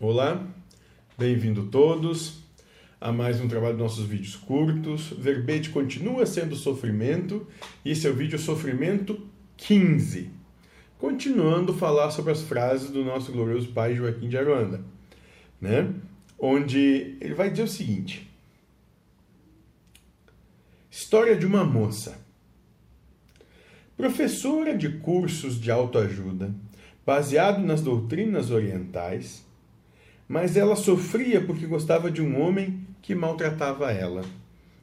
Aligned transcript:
Olá, 0.00 0.46
bem-vindo 1.18 1.66
todos 1.66 2.44
a 3.00 3.10
mais 3.10 3.40
um 3.40 3.48
trabalho 3.48 3.72
dos 3.72 3.82
nossos 3.82 4.04
vídeos 4.04 4.36
curtos. 4.36 5.08
Verbete 5.18 5.70
continua 5.70 6.24
sendo 6.24 6.54
sofrimento 6.54 7.48
e 7.84 7.90
esse 7.90 8.06
é 8.06 8.10
o 8.10 8.14
vídeo 8.14 8.38
Sofrimento 8.38 9.20
15. 9.56 10.30
Continuando 10.98 11.72
a 11.72 11.76
falar 11.76 12.12
sobre 12.12 12.30
as 12.30 12.42
frases 12.42 12.90
do 12.90 13.04
nosso 13.04 13.32
glorioso 13.32 13.72
pai 13.72 13.96
Joaquim 13.96 14.28
de 14.28 14.38
Aruanda, 14.38 14.84
né? 15.60 15.92
Onde 16.38 17.16
ele 17.20 17.34
vai 17.34 17.50
dizer 17.50 17.64
o 17.64 17.68
seguinte: 17.68 18.30
História 20.88 21.34
de 21.34 21.44
uma 21.44 21.64
moça. 21.64 22.24
Professora 23.96 24.78
de 24.78 24.90
cursos 25.00 25.60
de 25.60 25.72
autoajuda, 25.72 26.54
baseado 27.04 27.58
nas 27.58 27.80
doutrinas 27.80 28.52
orientais, 28.52 29.47
mas 30.28 30.56
ela 30.56 30.76
sofria 30.76 31.40
porque 31.40 31.66
gostava 31.66 32.10
de 32.10 32.20
um 32.20 32.38
homem 32.38 32.86
que 33.00 33.14
maltratava 33.14 33.90
ela. 33.90 34.22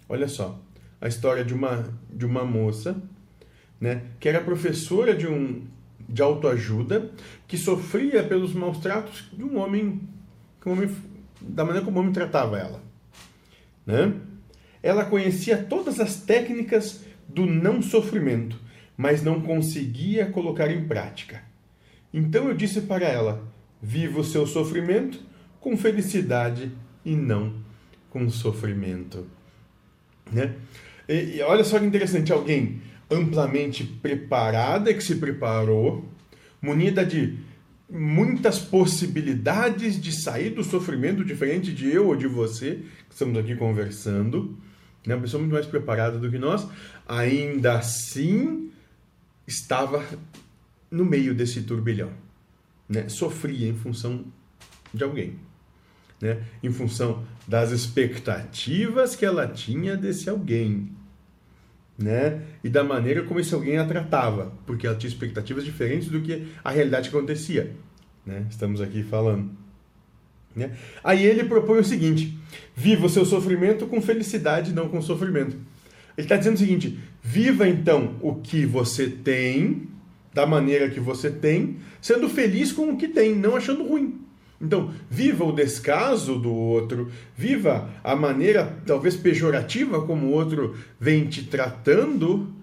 Olha 0.09 0.27
só, 0.27 0.59
a 0.99 1.07
história 1.07 1.45
de 1.45 1.53
uma, 1.53 1.93
de 2.11 2.25
uma 2.25 2.43
moça, 2.43 2.99
né, 3.79 4.03
que 4.19 4.27
era 4.27 4.41
professora 4.41 5.15
de 5.15 5.27
um 5.27 5.63
de 6.07 6.21
autoajuda, 6.21 7.11
que 7.47 7.57
sofria 7.57 8.23
pelos 8.23 8.53
maus 8.53 8.77
tratos 8.77 9.27
de 9.33 9.43
um 9.43 9.57
homem, 9.57 10.01
um 10.65 10.71
homem 10.71 10.95
da 11.41 11.63
maneira 11.63 11.83
como 11.83 11.97
o 11.97 11.99
homem 11.99 12.13
tratava 12.13 12.59
ela, 12.59 12.81
né? 13.85 14.13
Ela 14.83 15.05
conhecia 15.05 15.57
todas 15.57 15.99
as 15.99 16.21
técnicas 16.21 17.03
do 17.27 17.47
não 17.47 17.81
sofrimento, 17.81 18.59
mas 18.95 19.23
não 19.23 19.41
conseguia 19.41 20.27
colocar 20.27 20.69
em 20.69 20.87
prática. 20.87 21.41
Então 22.13 22.47
eu 22.47 22.53
disse 22.53 22.81
para 22.81 23.05
ela: 23.05 23.43
viva 23.81 24.19
o 24.19 24.23
seu 24.23 24.45
sofrimento 24.45 25.19
com 25.65 25.75
felicidade 25.75 26.71
e 27.03 27.15
não 27.15 27.51
com 28.11 28.29
sofrimento. 28.29 29.25
Né? 30.31 30.53
E, 31.09 31.37
e 31.37 31.41
olha 31.41 31.63
só 31.63 31.79
que 31.79 31.85
interessante, 31.85 32.31
alguém 32.31 32.83
amplamente 33.09 33.83
preparada, 33.83 34.93
que 34.93 35.03
se 35.03 35.15
preparou, 35.15 36.07
munida 36.61 37.03
de 37.03 37.39
muitas 37.89 38.59
possibilidades 38.59 39.99
de 39.99 40.11
sair 40.11 40.51
do 40.51 40.63
sofrimento, 40.63 41.25
diferente 41.25 41.73
de 41.73 41.89
eu 41.89 42.09
ou 42.09 42.15
de 42.15 42.27
você, 42.27 42.81
que 43.07 43.13
estamos 43.15 43.35
aqui 43.35 43.55
conversando, 43.55 44.55
né? 45.03 45.15
uma 45.15 45.21
pessoa 45.21 45.41
muito 45.41 45.53
mais 45.53 45.65
preparada 45.65 46.19
do 46.19 46.29
que 46.29 46.37
nós, 46.37 46.67
ainda 47.07 47.79
assim 47.79 48.69
estava 49.47 50.05
no 50.91 51.03
meio 51.03 51.33
desse 51.33 51.63
turbilhão, 51.63 52.11
né? 52.87 53.09
sofria 53.09 53.67
em 53.67 53.75
função 53.75 54.25
de 54.93 55.03
alguém 55.03 55.39
né, 56.21 56.39
em 56.63 56.71
função 56.71 57.23
das 57.47 57.71
expectativas 57.71 59.15
que 59.15 59.25
ela 59.25 59.47
tinha 59.47 59.95
desse 59.95 60.29
alguém, 60.29 60.89
né, 61.97 62.41
e 62.63 62.69
da 62.69 62.83
maneira 62.83 63.23
como 63.23 63.39
esse 63.39 63.53
alguém 63.53 63.77
a 63.77 63.85
tratava, 63.85 64.53
porque 64.65 64.87
ela 64.87 64.95
tinha 64.95 65.09
expectativas 65.09 65.63
diferentes 65.63 66.09
do 66.09 66.21
que 66.21 66.47
a 66.63 66.71
realidade 66.71 67.09
que 67.09 67.15
acontecia, 67.15 67.73
né? 68.25 68.45
Estamos 68.49 68.81
aqui 68.81 69.03
falando. 69.03 69.51
Né? 70.55 70.71
Aí 71.03 71.25
ele 71.25 71.43
propõe 71.43 71.79
o 71.79 71.83
seguinte: 71.83 72.37
viva 72.75 73.05
o 73.05 73.09
seu 73.09 73.25
sofrimento 73.25 73.85
com 73.87 74.01
felicidade, 74.01 74.73
não 74.73 74.87
com 74.87 75.01
sofrimento. 75.01 75.57
Ele 76.17 76.25
está 76.25 76.37
dizendo 76.37 76.55
o 76.55 76.59
seguinte: 76.59 76.97
viva 77.21 77.67
então 77.67 78.15
o 78.21 78.35
que 78.35 78.65
você 78.65 79.07
tem, 79.07 79.89
da 80.33 80.45
maneira 80.45 80.89
que 80.89 80.99
você 80.99 81.29
tem, 81.29 81.77
sendo 82.01 82.29
feliz 82.29 82.71
com 82.71 82.91
o 82.91 82.97
que 82.97 83.07
tem, 83.07 83.35
não 83.35 83.55
achando 83.55 83.85
ruim. 83.85 84.21
Então, 84.59 84.93
viva 85.09 85.43
o 85.43 85.51
descaso 85.51 86.39
do 86.39 86.53
outro, 86.53 87.11
viva 87.35 87.89
a 88.03 88.15
maneira 88.15 88.77
talvez 88.85 89.15
pejorativa 89.15 90.05
como 90.05 90.27
o 90.27 90.31
outro 90.31 90.75
vem 90.99 91.25
te 91.27 91.43
tratando 91.43 92.53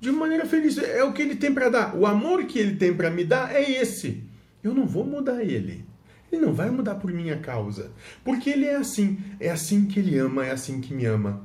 de 0.00 0.10
maneira 0.10 0.46
feliz. 0.46 0.78
É 0.78 1.04
o 1.04 1.12
que 1.12 1.22
ele 1.22 1.36
tem 1.36 1.52
para 1.52 1.68
dar. 1.68 1.94
O 1.94 2.06
amor 2.06 2.44
que 2.44 2.58
ele 2.58 2.76
tem 2.76 2.94
para 2.94 3.10
me 3.10 3.24
dar 3.24 3.54
é 3.54 3.70
esse. 3.70 4.24
Eu 4.62 4.74
não 4.74 4.86
vou 4.86 5.04
mudar 5.04 5.42
ele. 5.42 5.84
Ele 6.30 6.40
não 6.40 6.54
vai 6.54 6.70
mudar 6.70 6.94
por 6.94 7.12
minha 7.12 7.36
causa. 7.36 7.92
Porque 8.24 8.48
ele 8.48 8.64
é 8.64 8.76
assim. 8.76 9.18
É 9.38 9.50
assim 9.50 9.86
que 9.86 10.00
ele 10.00 10.18
ama, 10.18 10.46
é 10.46 10.50
assim 10.50 10.80
que 10.80 10.94
me 10.94 11.04
ama. 11.04 11.44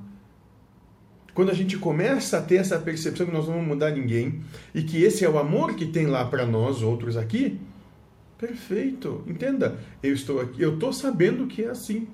Quando 1.34 1.51
a 1.51 1.53
gente 1.53 1.78
começa 1.78 2.40
a 2.40 2.41
ter 2.41 2.56
essa 2.56 2.79
percepção 2.79 3.28
que 3.28 3.31
nós 3.31 3.46
não 3.46 3.53
vamos 3.53 3.67
mudar 3.67 3.91
ninguém 3.91 4.41
e 4.73 4.81
que 4.81 5.03
esse 5.03 5.23
é 5.23 5.29
o 5.29 5.38
amor 5.38 5.75
que 5.75 5.85
tem 5.85 6.07
lá 6.07 6.25
para 6.25 6.47
nós, 6.47 6.81
outros 6.81 7.16
aqui, 7.16 7.59
Perfeito. 8.38 9.24
Entenda, 9.28 9.80
eu 10.02 10.14
estou 10.14 10.40
aqui, 10.40 10.62
eu 10.62 10.75
estou 10.75 10.94
sabendo 10.94 11.48
que 11.48 11.64
é 11.64 11.70
assim. 11.70 12.08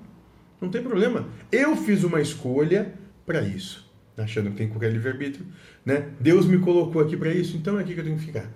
Não 0.60 0.70
tem 0.70 0.82
problema. 0.82 1.28
Eu 1.52 1.76
fiz 1.76 2.02
uma 2.04 2.20
escolha 2.20 2.94
para 3.26 3.42
isso, 3.42 3.90
achando 4.16 4.50
que 4.50 4.56
tem 4.56 4.68
qualquer 4.68 4.92
livre-arbítrio, 4.92 5.46
né? 5.84 6.10
Deus 6.18 6.46
me 6.46 6.58
colocou 6.58 7.02
aqui 7.02 7.16
para 7.16 7.32
isso, 7.32 7.56
então 7.56 7.78
é 7.78 7.82
aqui 7.82 7.94
que 7.94 8.00
eu 8.00 8.04
tenho 8.04 8.18
que 8.18 8.24
ficar. 8.24 8.50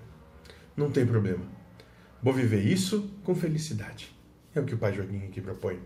Não 0.77 0.91
tem 0.91 1.05
problema. 1.05 1.45
Vou 2.23 2.33
viver 2.33 2.65
isso 2.65 3.11
com 3.23 3.35
felicidade. 3.35 4.17
É 4.55 4.61
o 4.61 4.65
que 4.65 4.75
o 4.75 4.79
Pai 4.79 4.95
Joaquim 4.95 5.25
aqui 5.27 5.41
propõe. 5.41 5.79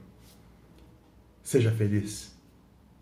Seja 1.42 1.70
feliz. 1.72 2.32